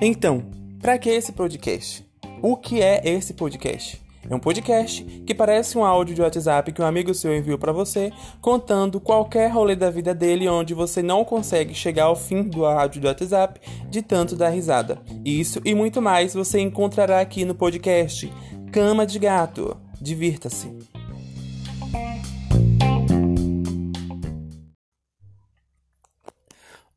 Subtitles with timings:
[0.00, 0.42] Então,
[0.80, 2.04] para que esse podcast?
[2.42, 4.02] O que é esse podcast?
[4.28, 7.72] É um podcast que parece um áudio de WhatsApp que um amigo seu enviou para
[7.72, 12.64] você, contando qualquer rolê da vida dele onde você não consegue chegar ao fim do
[12.64, 15.00] áudio do WhatsApp de tanto dar risada.
[15.24, 18.32] Isso e muito mais você encontrará aqui no podcast
[18.72, 19.76] Cama de Gato.
[20.00, 20.91] Divirta-se.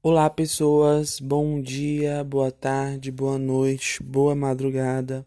[0.08, 1.20] Olá, pessoas.
[1.20, 5.26] Bom dia, boa tarde, boa noite, boa madrugada.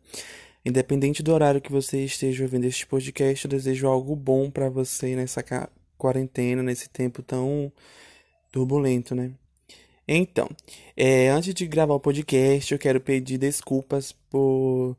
[0.65, 5.17] Independente do horário que você esteja ouvindo este podcast, eu desejo algo bom para você
[5.17, 5.43] nessa
[5.99, 7.73] quarentena, nesse tempo tão
[8.53, 9.33] turbulento, né?
[10.07, 10.49] Então,
[10.97, 14.97] é, antes de gravar o podcast, eu quero pedir desculpas por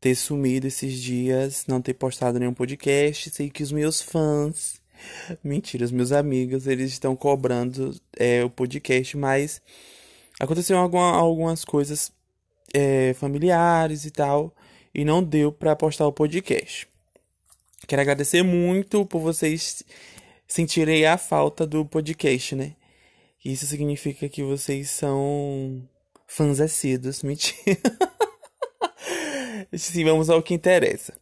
[0.00, 3.30] ter sumido esses dias, não ter postado nenhum podcast.
[3.30, 4.80] Sei que os meus fãs,
[5.42, 9.60] mentira, os meus amigos, eles estão cobrando é, o podcast, mas
[10.38, 12.12] aconteceram alguma, algumas coisas
[12.72, 14.54] é, familiares e tal
[14.96, 16.88] e não deu para postar o podcast.
[17.86, 19.82] Quero agradecer muito por vocês
[20.48, 22.74] sentirem a falta do podcast, né?
[23.44, 25.86] Isso significa que vocês são
[26.26, 27.22] fãs assíduos.
[27.22, 27.78] Mentira.
[29.76, 31.12] Sim, vamos ao que interessa.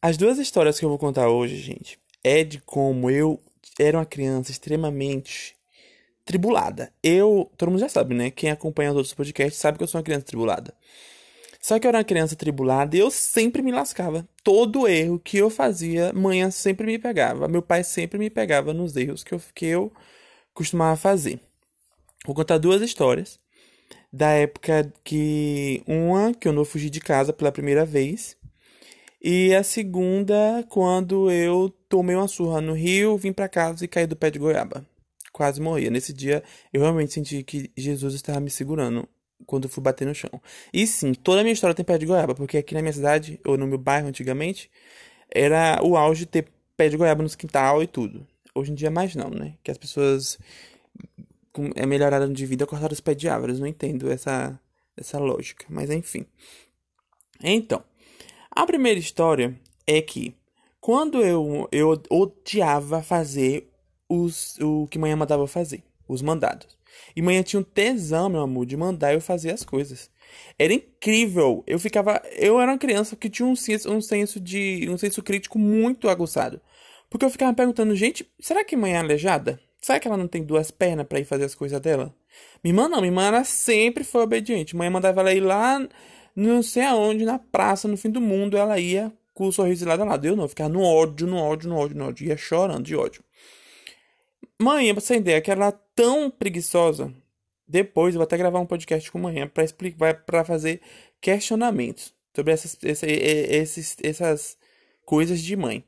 [0.00, 3.40] As duas histórias que eu vou contar hoje, gente, é de como eu
[3.78, 5.54] era uma criança extremamente
[6.24, 6.92] tribulada.
[7.00, 8.32] Eu, todo mundo já sabe, né?
[8.32, 10.74] Quem acompanha os outros podcasts sabe que eu sou uma criança tribulada.
[11.60, 14.28] Só que eu era uma criança tribulada e eu sempre me lascava.
[14.42, 17.46] Todo erro que eu fazia, mãe sempre me pegava.
[17.46, 19.92] Meu pai sempre me pegava nos erros que eu, que eu
[20.52, 21.38] costumava fazer.
[22.24, 23.38] Vou contar duas histórias.
[24.12, 25.80] Da época que.
[25.86, 28.36] Uma, que eu não fugi de casa pela primeira vez.
[29.20, 34.06] E a segunda, quando eu tomei uma surra no Rio, vim para casa e caí
[34.06, 34.86] do pé de goiaba.
[35.32, 35.90] Quase morria.
[35.90, 39.08] Nesse dia, eu realmente senti que Jesus estava me segurando
[39.46, 40.40] quando eu fui bater no chão.
[40.72, 43.40] E sim, toda a minha história tem pé de goiaba, porque aqui na minha cidade,
[43.44, 44.70] ou no meu bairro antigamente,
[45.30, 48.26] era o auge ter pé de goiaba nos quintal e tudo.
[48.54, 49.54] Hoje em dia mais não, né?
[49.62, 50.38] Que as pessoas
[51.74, 53.58] é melhorada de vida cortaram os pés de árvores.
[53.58, 54.58] Não entendo essa,
[54.96, 56.26] essa lógica, mas enfim.
[57.42, 57.82] Então,
[58.56, 59.54] a primeira história
[59.86, 60.34] é que
[60.80, 63.70] quando eu, eu odiava fazer
[64.08, 66.76] os, o que manhã mandava fazer, os mandados.
[67.14, 70.10] E manhã tinha um tesão, meu amor, de mandar eu fazer as coisas.
[70.58, 71.62] Era incrível.
[71.66, 72.22] Eu ficava.
[72.32, 74.88] Eu era uma criança que tinha um senso, um senso de.
[74.88, 76.60] um senso crítico muito aguçado.
[77.10, 79.60] Porque eu ficava perguntando, gente, será que mãe é aleijada?
[79.80, 82.14] Será que ela não tem duas pernas para ir fazer as coisas dela?
[82.64, 84.74] Minha irmã não, minha irmã ela sempre foi obediente.
[84.74, 85.86] Mãe mandava ela ir lá,
[86.36, 90.02] não sei aonde, na praça, no fim do mundo, ela ia com o sorriso lado
[90.02, 90.26] a lado.
[90.26, 92.26] Eu não, ficava no ódio, no ódio, no ódio, no ódio.
[92.26, 93.24] Ia chorando de ódio.
[94.60, 97.12] Mãe, pra você entender, que ela é tão preguiçosa.
[97.66, 100.80] Depois eu vou até gravar um podcast com manhã para explicar, para fazer
[101.20, 104.58] questionamentos sobre essas, esses, essas
[105.04, 105.82] coisas de mãe.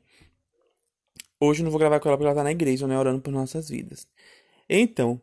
[1.39, 3.31] Hoje eu não vou gravar com ela porque ela tá na igreja, né, orando por
[3.31, 4.07] nossas vidas.
[4.67, 5.21] Então,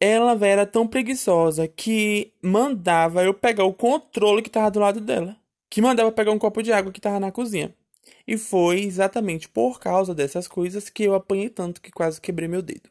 [0.00, 5.36] ela era tão preguiçosa que mandava eu pegar o controle que tava do lado dela,
[5.70, 7.74] que mandava pegar um copo de água que tava na cozinha.
[8.26, 12.62] E foi exatamente por causa dessas coisas que eu apanhei tanto que quase quebrei meu
[12.62, 12.90] dedo.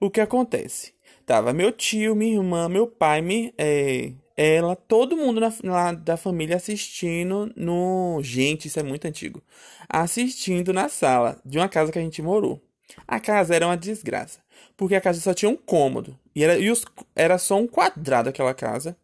[0.00, 0.92] O que acontece?
[1.24, 6.16] Tava meu tio, minha irmã, meu pai, me, é, ela, todo mundo na, lá da
[6.16, 8.20] família assistindo no.
[8.22, 9.42] Gente, isso é muito antigo.
[9.88, 12.60] Assistindo na sala de uma casa que a gente morou.
[13.06, 14.41] A casa era uma desgraça.
[14.82, 16.18] Porque a casa só tinha um cômodo.
[16.34, 16.84] E era, e os,
[17.14, 18.96] era só um quadrado aquela casa.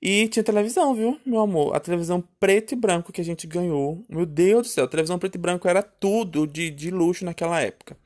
[0.00, 1.74] E tinha televisão, viu, meu amor?
[1.74, 4.04] A televisão preto e branco que a gente ganhou.
[4.08, 7.60] Meu Deus do céu, a televisão preto e branco era tudo de, de luxo naquela
[7.60, 7.96] época.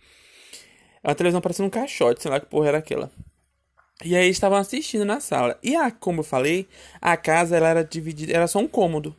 [1.04, 3.10] A televisão parecendo um caixote, sei lá que porra era aquela.
[4.03, 5.59] E aí estavam assistindo na sala.
[5.62, 6.66] E a, como eu falei,
[7.03, 9.15] a casa ela era dividida, era só um cômodo.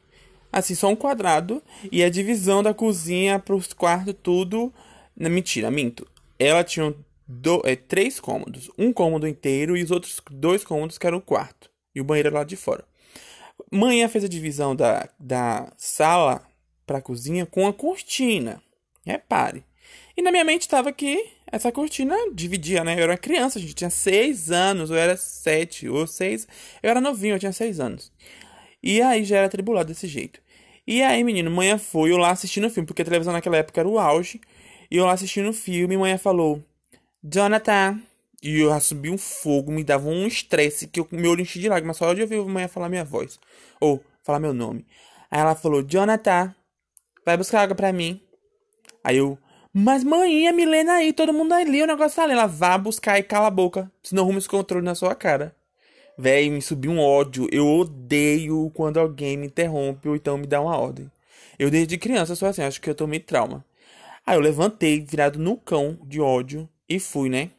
[0.51, 1.61] Assim, só um quadrado.
[1.91, 4.73] E a divisão da cozinha para os quartos, tudo.
[5.15, 6.07] Não, mentira, minto.
[6.39, 6.95] Ela tinha
[7.31, 8.71] do, é, três cômodos.
[8.75, 11.69] Um cômodo inteiro e os outros dois cômodos que eram o quarto.
[11.93, 12.83] E o banheiro lá de fora.
[13.71, 16.41] Manhã fez a divisão da, da sala
[16.87, 18.59] para a cozinha com a cortina.
[19.05, 19.63] Repare.
[20.17, 22.95] E na minha mente estava que essa cortina dividia, né?
[22.95, 26.47] Eu era criança, a gente tinha seis anos, ou era sete, ou seis.
[26.81, 28.11] Eu era novinho, eu tinha seis anos.
[28.81, 30.41] E aí já era tribulado desse jeito.
[30.87, 33.79] E aí, menino, manhã foi eu lá assistindo o filme, porque a televisão naquela época
[33.79, 34.41] era o auge.
[34.89, 36.63] E eu lá assistindo o filme, manhã falou:
[37.23, 38.01] Jonathan,
[38.41, 41.69] e eu subi um fogo, me dava um estresse que eu, meu olho enchia de
[41.69, 43.39] lágrimas só de ouvir a mãe falar minha voz.
[43.79, 44.85] Ou falar meu nome.
[45.29, 46.55] Aí ela falou, Jonathan,
[47.25, 48.21] vai buscar água pra mim.
[49.03, 49.37] Aí eu,
[49.73, 52.33] Mas manhã, Milena aí, todo mundo ali, o negócio tá ali.
[52.33, 53.91] Ela vá buscar e cala a boca.
[54.01, 55.55] Senão arruma esse controle na sua cara.
[56.17, 57.47] Véi, me subiu um ódio.
[57.51, 61.11] Eu odeio quando alguém me interrompe ou então me dá uma ordem.
[61.57, 63.65] Eu desde criança sou assim, acho que eu tomei trauma.
[64.25, 67.51] Aí eu levantei, virado no cão de ódio, e fui, né?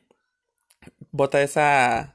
[1.13, 2.13] Botar essa.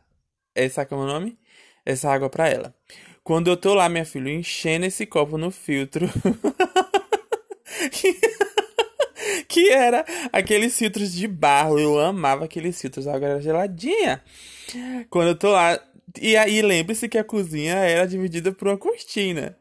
[0.53, 1.37] Essa, como é o nome?
[1.85, 2.75] Essa água pra ela.
[3.23, 6.07] Quando eu tô lá, minha filha, enchendo esse copo no filtro.
[9.47, 11.79] que era aqueles filtros de barro.
[11.79, 14.21] Eu amava aqueles filtros, a água era geladinha.
[15.09, 15.79] Quando eu tô lá.
[16.21, 19.57] E aí, lembre-se que a cozinha era dividida por uma cortina.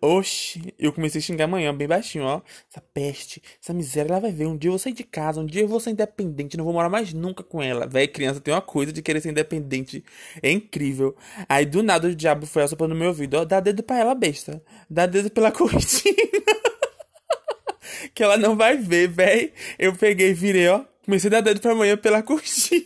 [0.00, 2.40] Oxi, eu comecei a xingar amanhã, bem baixinho, ó.
[2.70, 4.46] Essa peste, essa miséria, ela vai ver.
[4.46, 6.74] Um dia eu vou sair de casa, um dia eu vou ser independente, não vou
[6.74, 7.86] morar mais nunca com ela.
[7.86, 10.04] Véi, criança tem uma coisa de querer ser independente.
[10.42, 11.16] É incrível.
[11.48, 13.44] Aí do nada o diabo foi assoprando no meu ouvido, ó.
[13.44, 14.62] Dá dedo pra ela, besta.
[14.88, 16.14] Dá dedo pela cortina.
[18.14, 19.52] que ela não vai ver, véi.
[19.78, 20.84] Eu peguei, virei, ó.
[21.04, 22.82] Comecei a dar dedo pra amanhã pela cortina.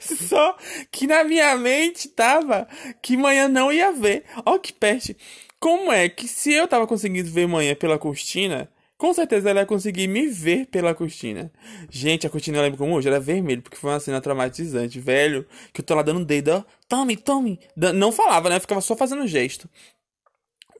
[0.00, 0.56] Só
[0.90, 2.68] que na minha mente tava
[3.02, 4.24] que manhã não ia ver.
[4.44, 5.16] Ó que peste.
[5.58, 8.70] Como é que se eu tava conseguindo ver manhã pela cortina,
[9.00, 11.50] com certeza ela ia conseguir me ver pela cortina.
[11.88, 15.46] Gente, a cortina eu lembro como hoje, era vermelho, porque foi uma cena traumatizante, velho.
[15.72, 16.64] Que eu tô lá dando dedo, ó.
[16.86, 17.58] Tome, tome.
[17.94, 18.56] Não falava, né?
[18.56, 19.70] Eu ficava só fazendo gesto.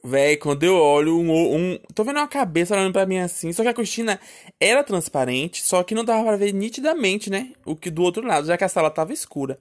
[0.03, 1.79] Véi, quando eu olho um, um.
[1.93, 3.53] Tô vendo uma cabeça olhando pra mim assim.
[3.53, 4.19] Só que a cortina
[4.59, 7.51] era transparente, só que não dava pra ver nitidamente, né?
[7.63, 9.59] O que do outro lado, já que a sala tava escura.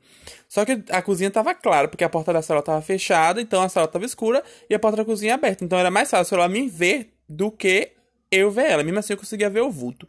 [0.49, 3.69] Só que a cozinha tava clara, porque a porta da sala tava fechada, então a
[3.69, 5.63] sala tava escura e a porta da cozinha aberta.
[5.63, 7.93] Então era mais fácil ela me ver do que
[8.31, 8.83] eu ver ela.
[8.83, 10.09] Mesmo assim eu conseguia ver o vulto.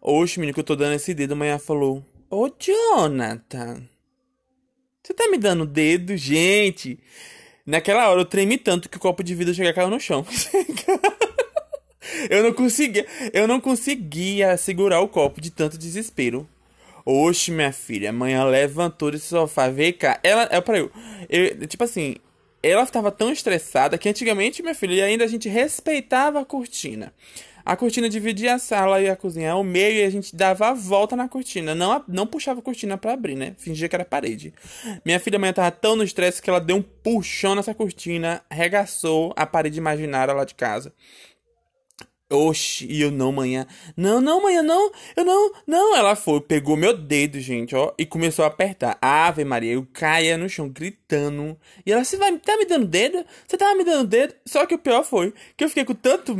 [0.00, 3.82] Oxe, menino, que eu tô dando esse dedo, amanhã falou: Ô, Jonathan,
[5.02, 7.00] você tá me dando dedo, gente?
[7.66, 10.24] Naquela hora eu tremi tanto que o copo de vidro chega caiu no chão.
[12.28, 16.46] eu não conseguia, eu não conseguia segurar o copo de tanto desespero.
[17.06, 20.18] Oxe, minha filha, amanhã levantou desse sofá, veio cá.
[20.22, 20.90] Ela, é para eu,
[21.28, 22.16] eu, tipo assim,
[22.62, 27.12] ela estava tão estressada que antigamente, minha filha, ainda a gente respeitava a cortina.
[27.64, 30.74] A cortina dividia a sala e a cozinha ao meio e a gente dava a
[30.74, 31.74] volta na cortina.
[31.74, 33.54] Não, não puxava a cortina para abrir, né?
[33.56, 34.52] Fingia que era parede.
[35.04, 39.32] Minha filha amanhã tava tão no estresse que ela deu um puxão nessa cortina, regaçou
[39.34, 40.92] a parede imaginária lá de casa.
[42.30, 43.66] Oxi, e eu não, manhã.
[43.96, 44.90] Não, não, manhã, não.
[45.16, 45.96] Eu não, não.
[45.96, 48.98] Ela foi, pegou meu dedo, gente, ó, e começou a apertar.
[49.00, 51.56] Ave Maria, eu caía no chão gritando.
[51.86, 53.24] E ela, você vai, tá me dando dedo?
[53.46, 54.34] Você tava me dando dedo?
[54.44, 56.34] Só que o pior foi que eu fiquei com tanto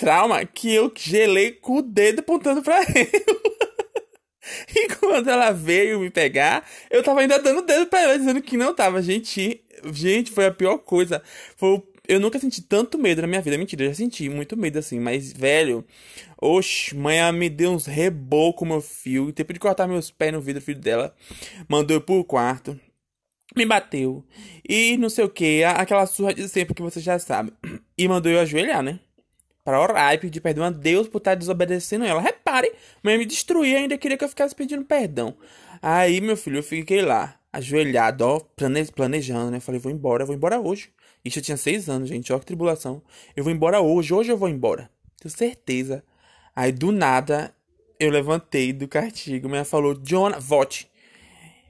[0.00, 2.86] trauma que eu gelei com o dedo apontando pra ela.
[4.74, 8.56] e quando ela veio me pegar, eu tava ainda dando dedo pra ela, dizendo que
[8.56, 9.02] não tava.
[9.02, 9.62] Gente,
[9.92, 11.22] gente, foi a pior coisa.
[11.54, 13.56] Foi eu nunca senti tanto medo na minha vida.
[13.56, 14.98] Mentira, eu já senti muito medo assim.
[14.98, 15.84] Mas, velho,
[16.40, 19.32] oxe, mãe me deu uns rebocos meu fio.
[19.32, 21.14] Tempo de cortar meus pés no vidro, filho dela.
[21.68, 22.78] Mandou eu pro quarto.
[23.56, 24.24] Me bateu.
[24.68, 25.62] E não sei o que.
[25.62, 27.52] Aquela surra de sempre que você já sabe.
[27.96, 28.98] E mandou eu ajoelhar, né?
[29.64, 32.20] Para orar e pedir perdão a Deus por estar desobedecendo ela.
[32.20, 32.72] Repare,
[33.02, 35.36] mãe me destruía ainda queria que eu ficasse pedindo perdão.
[35.82, 38.40] Aí, meu filho, eu fiquei lá, ajoelhado, ó,
[38.94, 39.60] planejando, né?
[39.60, 40.90] Falei, vou embora, vou embora hoje.
[41.24, 43.02] Isso eu tinha seis anos, gente, ó que tribulação.
[43.36, 44.90] Eu vou embora hoje, hoje eu vou embora.
[45.20, 46.02] Tenho certeza.
[46.56, 47.54] Aí, do nada,
[47.98, 49.48] eu levantei do castigo.
[49.48, 50.90] Minha falou, John, vote.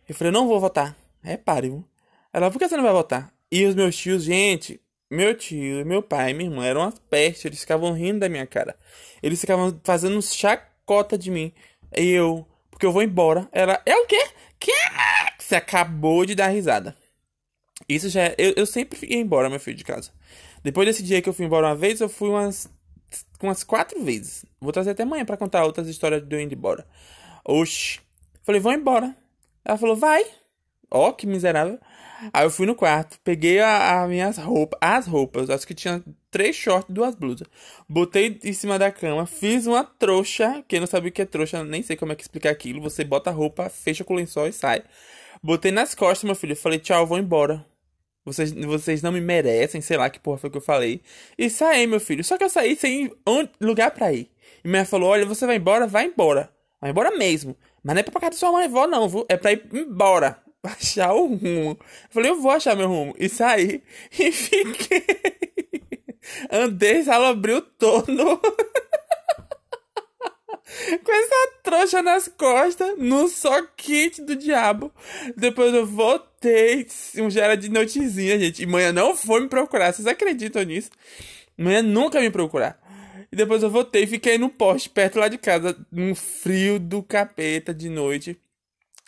[0.08, 0.96] Eu falei, não vou votar.
[1.22, 1.84] Repare, viu?
[2.32, 3.32] Ela, por que você não vai votar?
[3.50, 7.60] E os meus tios, gente, meu tio, meu pai minha irmã eram umas pestes, eles
[7.60, 8.76] ficavam rindo da minha cara.
[9.22, 11.52] Eles ficavam fazendo chacota de mim.
[11.96, 13.48] E eu, porque eu vou embora.
[13.52, 14.28] Ela, é o quê?
[14.58, 14.72] Que?
[15.38, 16.96] Você acabou de dar risada.
[17.88, 20.12] Isso já é, eu, eu sempre ia embora, meu filho, de casa.
[20.62, 22.68] Depois desse dia que eu fui embora uma vez, eu fui umas,
[23.42, 24.44] umas quatro vezes.
[24.60, 26.86] Vou trazer até amanhã para contar outras histórias de eu indo embora.
[27.44, 28.00] Oxi.
[28.42, 29.16] Falei, vou embora.
[29.64, 30.24] Ela falou, vai.
[30.90, 31.78] Ó, oh, que miserável.
[32.32, 36.54] Aí eu fui no quarto, peguei as minhas roupas, as roupas, acho que tinha três
[36.54, 37.48] shorts e duas blusas.
[37.88, 40.62] Botei em cima da cama, fiz uma trouxa.
[40.68, 42.80] Quem não sabe o que é trouxa, nem sei como é que explicar aquilo.
[42.82, 44.82] Você bota a roupa, fecha com o lençol e sai.
[45.42, 46.54] Botei nas costas, meu filho.
[46.54, 47.64] Falei, tchau, vou embora.
[48.24, 51.00] Vocês, vocês não me merecem, sei lá que porra foi que eu falei.
[51.38, 52.22] E saí, meu filho.
[52.22, 53.10] Só que eu saí sem
[53.60, 54.30] lugar pra ir.
[54.62, 55.86] E minha falou: Olha, você vai embora?
[55.86, 56.50] Vai embora.
[56.80, 57.56] Vai embora mesmo.
[57.82, 59.24] Mas não é pra casa de sua mãe e vó, não, viu?
[59.28, 61.78] É pra ir embora achar o rumo.
[62.10, 63.14] Falei, eu vou achar meu rumo.
[63.18, 63.82] E saí
[64.18, 65.04] e fiquei.
[66.50, 68.40] Andei abriu todo.
[71.04, 74.92] Com essa trouxa nas costas, no só kit do diabo.
[75.36, 76.86] Depois eu voltei,
[77.18, 78.62] um gera de notizinha, gente.
[78.62, 80.90] E manhã não foi me procurar, vocês acreditam nisso?
[81.58, 82.78] Manhã nunca me procurar.
[83.32, 87.02] E depois eu voltei e fiquei no poste, perto lá de casa, num frio do
[87.02, 88.40] capeta de noite,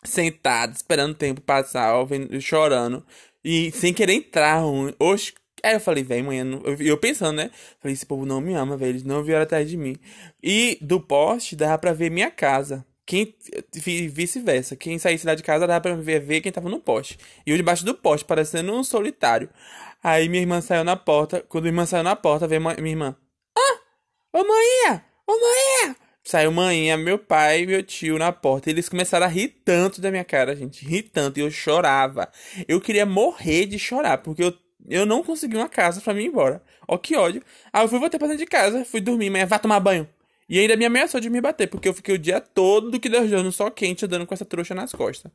[0.02, 1.94] sentado, esperando o tempo passar,
[2.40, 3.04] chorando.
[3.44, 4.62] E sem querer entrar.
[4.98, 5.32] Oxe,
[5.62, 6.44] Aí eu falei, velho, amanhã.
[6.44, 6.60] Não...
[6.80, 7.50] Eu, pensando, né?
[7.80, 8.90] Falei, esse povo não me ama, velho.
[8.90, 9.96] Eles não vieram atrás de mim.
[10.42, 12.84] E do poste dava pra ver minha casa.
[13.06, 13.34] Quem
[13.72, 14.74] vice-versa.
[14.74, 17.18] Quem saísse lá de casa dava pra ver, ver quem tava no poste.
[17.46, 19.48] E eu debaixo do poste, parecendo um solitário.
[20.02, 21.44] Aí minha irmã saiu na porta.
[21.48, 23.16] Quando minha irmã saiu na porta, veio minha irmã.
[23.56, 23.78] Ah!
[24.32, 25.04] Ô manhã!
[25.26, 25.96] Ô manhã!
[26.24, 28.70] Saiu manhã, meu pai e meu tio na porta.
[28.70, 30.84] Eles começaram a rir tanto da minha cara, gente.
[30.84, 31.38] Rir tanto.
[31.38, 32.30] E eu chorava.
[32.68, 34.56] Eu queria morrer de chorar, porque eu
[34.88, 36.62] eu não consegui uma casa para mim ir embora.
[36.88, 37.42] Ó, que ódio.
[37.72, 40.08] Aí eu fui voltar pra dentro de casa, fui dormir, mas vá tomar banho.
[40.48, 43.08] E ainda me ameaçou de me bater, porque eu fiquei o dia todo do que
[43.08, 45.30] Deus deu no sol quente, andando com essa trouxa nas costas.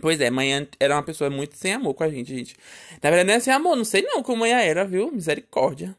[0.00, 2.56] Pois é, manhã era uma pessoa muito sem amor com a gente, gente.
[3.02, 5.10] Na verdade, não é sem amor, não sei não como manhã era, viu?
[5.10, 5.96] Misericórdia.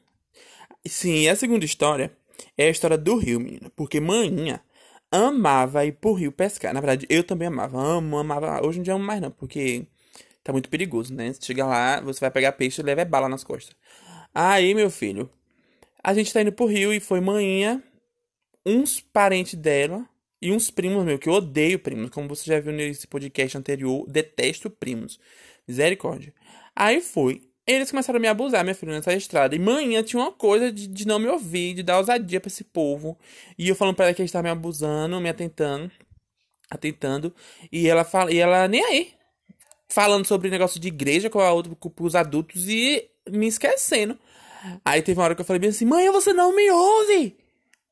[0.86, 2.12] Sim, a segunda história
[2.58, 3.72] é a história do rio, menina.
[3.76, 4.60] Porque manhã
[5.12, 6.74] amava ir pro rio pescar.
[6.74, 7.80] Na verdade, eu também amava.
[7.80, 8.66] Amo, amava.
[8.66, 9.86] Hoje em dia amo mais não, porque
[10.44, 11.34] tá muito perigoso, né?
[11.34, 13.76] Você chega lá, você vai pegar peixe e leva bala nas costas.
[14.34, 15.30] Aí, meu filho,
[16.04, 17.82] a gente tá indo pro Rio e foi manhã,
[18.66, 20.08] uns parentes dela
[20.42, 24.06] e uns primos meu, que eu odeio primos, como você já viu nesse podcast anterior,
[24.10, 25.20] detesto primos.
[25.68, 26.34] Misericórdia.
[26.76, 27.50] Aí foi.
[27.66, 29.56] Eles começaram a me abusar, minha filha, nessa estrada.
[29.56, 32.64] E manhã tinha uma coisa de, de não me ouvir, de dar ousadia pra esse
[32.64, 33.18] povo.
[33.58, 35.90] E eu falando pra ela que eles estavam me abusando, me atentando.
[36.70, 37.34] Atentando.
[37.72, 39.14] E ela fala, e ela nem aí
[39.88, 44.18] falando sobre negócio de igreja com, a outra, com os adultos e me esquecendo.
[44.84, 47.38] Aí teve uma hora que eu falei bem assim, mãe, você não me ouve!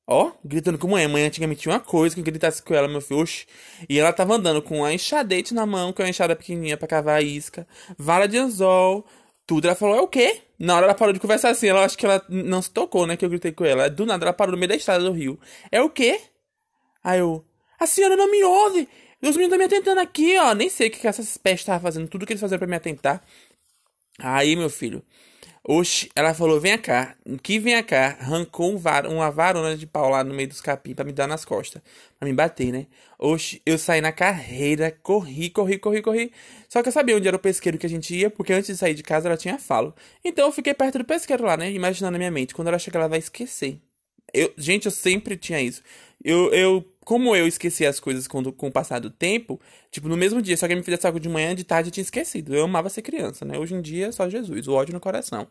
[0.08, 1.08] Ó, gritando com mãe.
[1.08, 3.22] Mãe antigamente tinha uma coisa que gritasse com ela, meu filho.
[3.22, 3.46] Oxi.
[3.88, 6.88] E ela tava andando com uma enxadete na mão, que é uma enxada pequenininha pra
[6.88, 7.66] cavar a isca,
[7.98, 9.06] vara de anzol,
[9.52, 9.66] tudo.
[9.66, 10.44] Ela falou, é o quê?
[10.58, 13.18] Na hora ela parou de conversar assim, ela acho que ela não se tocou, né?
[13.18, 13.90] Que eu gritei com ela.
[13.90, 15.38] Do nada ela parou no meio da estrada do rio.
[15.70, 16.22] É o quê?
[17.04, 17.44] Aí eu,
[17.78, 18.88] a senhora não me ouve!
[19.22, 20.54] Os meninos estão me atentando aqui, ó.
[20.54, 22.08] Nem sei o que, essas pestes estavam fazendo.
[22.08, 23.22] Tudo que eles fizeram pra me atentar.
[24.18, 25.04] Aí, meu filho.
[25.64, 27.16] Oxi, ela falou, vem cá.
[27.44, 28.18] Que vem cá.
[28.20, 31.28] Arrancou um var, uma varona de pau lá no meio dos capim pra me dar
[31.28, 31.82] nas costas.
[32.20, 32.88] Pra me bater, né?
[33.20, 34.92] Oxi, eu saí na carreira.
[35.04, 36.32] Corri, corri, corri, corri.
[36.68, 38.30] Só que eu sabia onde era o pesqueiro que a gente ia.
[38.30, 39.94] Porque antes de sair de casa ela tinha falo.
[40.26, 41.72] Então eu fiquei perto do pesqueiro lá, né?
[41.72, 42.56] Imaginando na minha mente.
[42.56, 43.80] Quando ela chegar, ela vai esquecer.
[44.34, 45.84] Eu, gente, eu sempre tinha isso.
[46.24, 50.18] Eu, eu como eu esqueci as coisas com, com o passar do tempo, tipo, no
[50.18, 52.56] mesmo dia, se alguém me fizesse algo de manhã, de tarde eu tinha esquecido.
[52.56, 53.58] Eu amava ser criança, né?
[53.58, 55.48] Hoje em dia, só Jesus, o ódio no coração.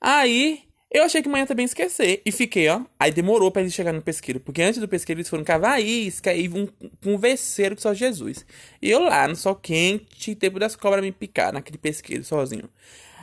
[0.00, 2.22] Aí, eu achei que manhã também esquecer.
[2.24, 2.82] E fiquei, ó.
[2.98, 4.40] Aí demorou para eles chegarem no pesqueiro.
[4.40, 6.66] Porque antes do pesqueiro eles foram cavar isca e um
[7.02, 8.46] converseiro que só Jesus.
[8.80, 12.70] E eu lá, no sol quente, tempo das cobras me picar naquele pesqueiro sozinho.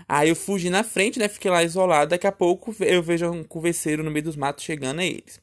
[0.07, 1.27] Aí eu fugi na frente, né?
[1.27, 2.12] Fiquei lá isolado.
[2.12, 5.41] Daqui a pouco eu vejo um converseiro no meio dos matos chegando a eles.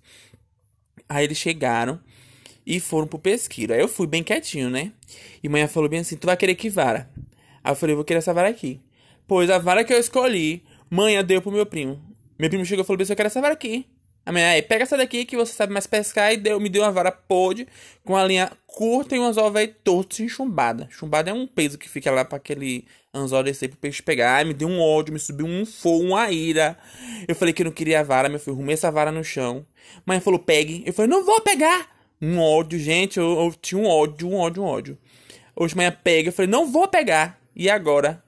[1.09, 2.01] Aí eles chegaram
[2.67, 3.73] e foram pro pesqueiro.
[3.73, 4.93] Aí eu fui bem quietinho, né?
[5.43, 7.11] E manhã falou bem assim: Tu vai querer que vara?
[7.63, 8.81] Aí eu falei: Vou querer essa vara aqui.
[9.27, 12.01] Pois a vara que eu escolhi, manhã deu pro meu primo.
[12.39, 13.87] Meu primo chegou e falou: Eu quero essa vara aqui.
[14.25, 16.33] Amanhã, aí, pega essa daqui que você sabe mais pescar.
[16.33, 17.67] E deu, me deu uma vara podre
[18.05, 20.89] com a linha curta e um anzol velho torto sem chumbada.
[20.91, 22.85] Chumbada é um peso que fica lá pra aquele
[23.15, 24.37] anzol descer pro peixe pegar.
[24.37, 26.77] Ai, me deu um ódio, me subiu um fogo, uma ira.
[27.29, 28.57] Eu falei que não queria a vara, meu filho.
[28.57, 29.67] Rumei essa vara no chão.
[30.07, 30.83] Mãe falou, pegue.
[30.87, 31.89] Eu falei, não vou pegar.
[32.21, 33.19] Um ódio, gente.
[33.19, 34.99] Eu, eu tinha um ódio, um ódio, um ódio.
[35.55, 36.29] Hoje manhã pega.
[36.29, 37.39] Eu falei, não vou pegar.
[37.55, 38.23] E agora?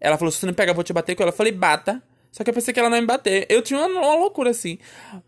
[0.00, 1.32] Ela falou, se você não pegar, eu vou te bater com ela.
[1.32, 2.02] Eu falei, bata.
[2.30, 3.46] Só que eu pensei que ela não ia me bater.
[3.48, 4.78] Eu tinha uma, uma loucura assim.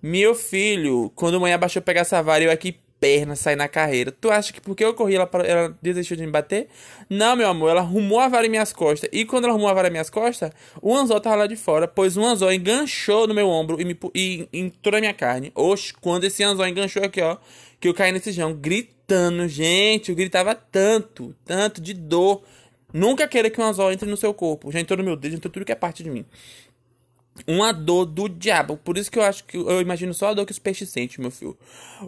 [0.02, 4.12] Meu filho, quando a mãe abaixou pegar essa vara, eu aqui perna, sair na carreira.
[4.12, 6.69] Tu acha que porque eu corri ela, ela desistiu de me bater?
[7.09, 9.09] Não, meu amor, ela arrumou a vara em minhas costas.
[9.12, 10.52] E quando ela arrumou a vara em minhas costas,
[10.83, 13.99] o anzol tava lá de fora, pois o anzol enganchou no meu ombro e, me,
[14.14, 15.50] e entrou na minha carne.
[15.54, 17.38] Oxe, quando esse anzol enganchou aqui, ó,
[17.80, 22.42] que eu caí nesse chão gritando, gente, eu gritava tanto, tanto de dor.
[22.92, 24.71] Nunca queira que um anzol entre no seu corpo.
[24.71, 26.26] Já entrou no meu dedo, entrou tudo que é parte de mim
[27.47, 28.77] uma dor do diabo.
[28.77, 31.21] Por isso que eu acho que eu imagino só a dor que os peixes sentem,
[31.21, 31.57] meu filho.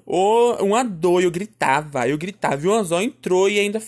[0.05, 2.63] Ou uma dor, eu gritava, eu gritava.
[2.63, 3.83] E o anzol entrou e ainda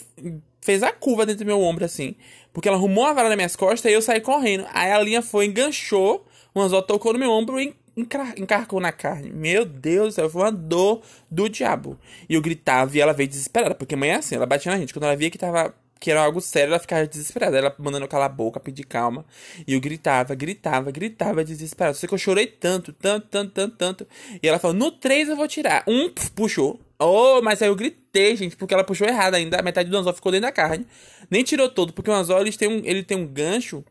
[0.60, 2.14] fez a curva dentro do meu ombro, assim.
[2.52, 4.64] Porque ela arrumou a vara nas minhas costas e eu saí correndo.
[4.72, 9.30] Aí a linha foi, enganchou, o anzol tocou no meu ombro e encarcou na carne.
[9.30, 11.98] Meu Deus do céu, foi uma dor do diabo.
[12.28, 14.92] E eu gritava e ela veio desesperada, porque mãe é assim, ela batia na gente.
[14.92, 17.56] Quando ela via que tava que era algo sério, ela ficava desesperada.
[17.56, 19.24] Ela mandando calar a boca, pedir calma.
[19.66, 21.96] E eu gritava, gritava, gritava, desesperado.
[21.96, 24.08] Só que eu chorei tanto, tanto, tanto, tanto, tanto.
[24.42, 25.84] E ela falou: no 3 eu vou tirar.
[25.88, 26.80] Um, puf, puxou.
[26.98, 29.58] Oh, mas aí eu gritei, gente, porque ela puxou errado ainda.
[29.58, 30.86] A metade do anzol ficou dentro da carne.
[31.30, 33.84] Nem tirou todo, porque o anzol ele tem um, ele tem um gancho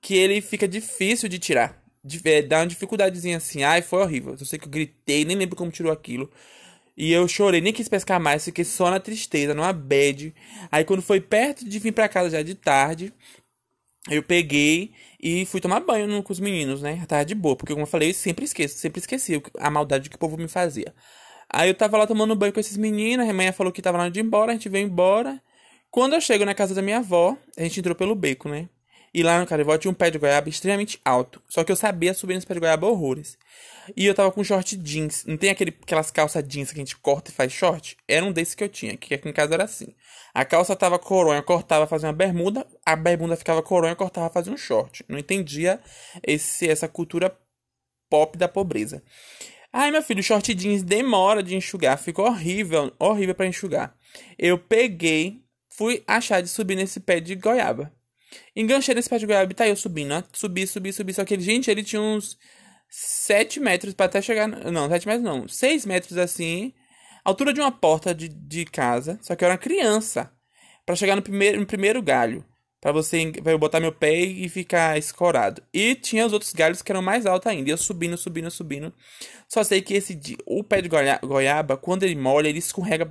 [0.00, 1.80] que ele fica difícil de tirar.
[2.24, 3.62] é, dá uma dificuldadezinha assim.
[3.62, 4.36] Ai, foi horrível.
[4.38, 6.30] Eu sei que eu gritei, nem lembro como tirou aquilo.
[7.02, 10.32] E eu chorei, nem quis pescar mais, fiquei só na tristeza, numa bad.
[10.70, 13.12] Aí quando foi perto de vir pra casa já de tarde,
[14.08, 17.04] eu peguei e fui tomar banho com os meninos, né?
[17.08, 20.14] Tava de boa, porque como eu falei, eu sempre esqueço, sempre esqueci a maldade que
[20.14, 20.94] o povo me fazia.
[21.50, 24.08] Aí eu tava lá tomando banho com esses meninos, a mãe falou que tava lá
[24.08, 25.42] de ir embora, a gente veio embora.
[25.90, 28.68] Quando eu chego na casa da minha avó, a gente entrou pelo beco, né?
[29.14, 31.42] E lá no Carivó tinha um pé de goiaba extremamente alto.
[31.48, 33.36] Só que eu sabia subir nesse pé de goiaba horrores.
[33.96, 35.24] E eu tava com short jeans.
[35.26, 37.96] Não tem aquele, aquelas calças jeans que a gente corta e faz short?
[38.08, 39.94] Era um desses que eu tinha, que aqui em casa era assim.
[40.32, 42.66] A calça tava coronha, cortava, fazia uma bermuda.
[42.86, 45.04] A bermuda ficava coronha, cortava, fazia um short.
[45.08, 45.78] Não entendia
[46.22, 47.36] esse, essa cultura
[48.08, 49.02] pop da pobreza.
[49.70, 51.98] Ai, meu filho, o short jeans demora de enxugar.
[51.98, 53.94] Ficou horrível, horrível para enxugar.
[54.38, 57.92] Eu peguei, fui achar de subir nesse pé de goiaba.
[58.54, 60.22] Enganchei nesse pé de goiaba e tá eu subindo, ó.
[60.32, 61.12] Subi, subi, subi.
[61.12, 62.38] Só que ele, gente, ele tinha uns
[62.88, 64.46] 7 metros para até chegar.
[64.46, 65.48] Não, 7 metros não.
[65.48, 66.74] 6 metros assim.
[67.24, 69.18] Altura de uma porta de, de casa.
[69.22, 70.30] Só que eu era criança.
[70.84, 72.44] para chegar no primeiro, no primeiro galho.
[72.80, 75.62] para você pra eu botar meu pé e ficar escorado.
[75.72, 77.70] E tinha os outros galhos que eram mais altos ainda.
[77.70, 78.92] E eu subindo, subindo, subindo.
[79.48, 83.10] Só sei que esse o pé de goiaba, quando ele molha, ele escorrega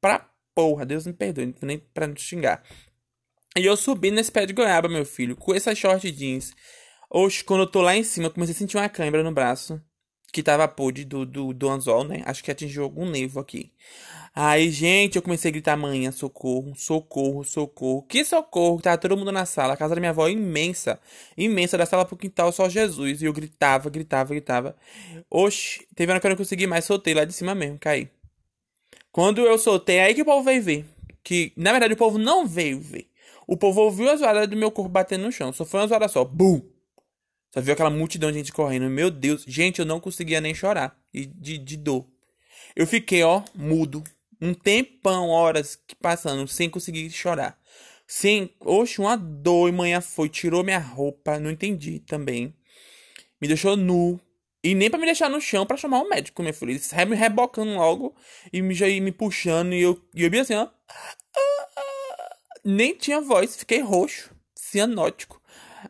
[0.00, 0.86] pra porra.
[0.86, 2.64] Deus me perdoe, nem pra não xingar.
[3.58, 6.54] E eu subi nesse pé de goiaba, meu filho, com essa short jeans.
[7.10, 9.80] Oxe, quando eu tô lá em cima, eu comecei a sentir uma câimbra no braço.
[10.30, 12.22] Que tava podre do, do, do anzol, né?
[12.26, 13.72] Acho que atingiu algum nervo aqui.
[14.34, 18.02] Aí, gente, eu comecei a gritar, manhã, socorro, socorro, socorro.
[18.02, 18.80] Que socorro?
[18.80, 19.72] Tava todo mundo na sala.
[19.72, 21.00] A casa da minha avó é imensa.
[21.36, 23.22] Imensa, da sala pro quintal, só Jesus.
[23.22, 24.76] E eu gritava, gritava, gritava.
[25.30, 28.10] Oxe, teve uma que eu não consegui mais, soltei lá de cima mesmo, caí.
[29.10, 30.84] Quando eu soltei, aí que o povo veio ver.
[31.24, 33.08] Que, na verdade, o povo não veio ver.
[33.48, 35.54] O povo ouviu as varas do meu corpo batendo no chão.
[35.54, 36.22] Só foi umas varas só.
[36.22, 36.60] Bum!
[37.50, 38.90] Só viu aquela multidão de gente correndo.
[38.90, 39.42] Meu Deus.
[39.48, 40.94] Gente, eu não conseguia nem chorar.
[41.14, 42.06] E de, de dor.
[42.76, 44.04] Eu fiquei, ó, mudo.
[44.38, 47.58] Um tempão, horas passando, sem conseguir chorar.
[48.06, 48.54] Sem.
[48.60, 49.70] Oxe, uma dor.
[49.70, 50.28] E manhã foi.
[50.28, 51.40] Tirou minha roupa.
[51.40, 52.54] Não entendi também.
[53.40, 54.20] Me deixou nu.
[54.62, 56.72] E nem para me deixar no chão para chamar um médico, meu filho.
[56.72, 58.14] Eles me rebocando logo
[58.52, 59.72] e me, já me puxando.
[59.72, 60.68] E eu, e eu vi assim, ó
[62.64, 65.40] nem tinha voz, fiquei roxo, cianótico.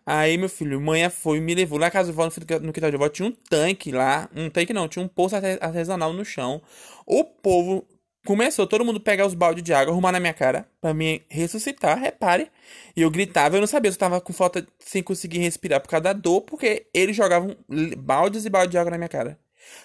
[0.05, 2.27] Aí, meu filho, mãe foi me levou lá casa do vó,
[2.61, 6.13] no quintal de avó, tinha um tanque lá, um tanque não, tinha um poço artesanal
[6.13, 6.63] no chão.
[7.07, 7.87] O povo
[8.27, 11.99] começou, todo mundo pegar os baldes de água, arrumar na minha cara, para me ressuscitar,
[11.99, 12.51] repare.
[12.97, 15.89] E eu gritava, eu não sabia se eu tava com falta, sem conseguir respirar por
[15.89, 17.57] causa da dor, porque eles jogavam
[17.99, 19.39] baldes e baldes de água na minha cara.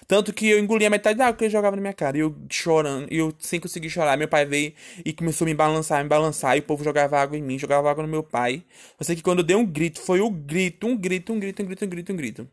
[0.06, 2.16] Tanto que eu engoli a metade da água que ele jogava na minha cara.
[2.16, 4.16] E eu chorando, e eu sem conseguir chorar.
[4.16, 4.72] Meu pai veio
[5.04, 6.56] e começou a me balançar, me balançar.
[6.56, 8.62] E o povo jogava água em mim, jogava água no meu pai.
[8.98, 11.38] Eu sei que quando eu dei um grito, foi o um grito, um grito, um
[11.38, 12.48] grito, um grito, um grito, um grito.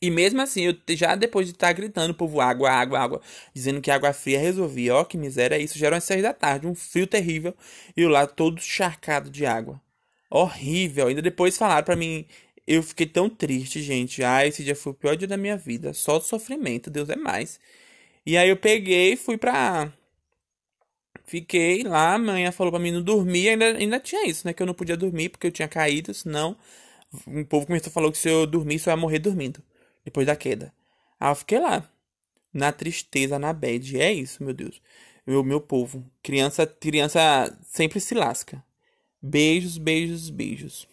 [0.00, 3.20] E mesmo assim, eu já depois de estar tá gritando, o povo, água, água, água,
[3.54, 4.96] dizendo que água fria resolvia.
[4.96, 7.54] Ó, que miséria, isso já era umas seis da tarde, um frio terrível.
[7.96, 9.80] E eu lá todo encharcado de água.
[10.28, 11.06] Horrível.
[11.08, 12.26] Ainda depois falaram para mim
[12.66, 14.22] eu fiquei tão triste, gente.
[14.24, 15.92] Ah, esse dia foi o pior dia da minha vida.
[15.92, 17.58] Só sofrimento, Deus é mais.
[18.26, 19.92] E aí eu peguei e fui pra.
[21.24, 23.48] Fiquei lá, a mãe falou pra mim não dormir.
[23.50, 24.52] Ainda, ainda tinha isso, né?
[24.52, 26.56] Que eu não podia dormir porque eu tinha caído, senão.
[27.26, 29.62] O povo começou a falar que se eu dormisse, eu ia morrer dormindo.
[30.04, 30.72] Depois da queda.
[31.20, 31.88] Aí eu fiquei lá.
[32.52, 34.00] Na tristeza, na bad.
[34.00, 34.80] É isso, meu Deus.
[35.26, 36.04] Meu, meu povo.
[36.22, 38.62] Criança, criança sempre se lasca.
[39.22, 40.88] Beijos, beijos, beijos.